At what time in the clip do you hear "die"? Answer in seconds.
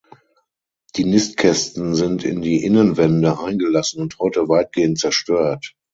0.95-1.03, 2.41-2.63